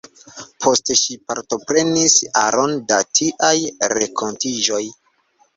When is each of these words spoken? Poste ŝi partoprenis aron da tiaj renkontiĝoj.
Poste 0.63 0.95
ŝi 1.01 1.17
partoprenis 1.31 2.17
aron 2.45 2.75
da 2.93 2.99
tiaj 3.21 3.55
renkontiĝoj. 3.95 4.85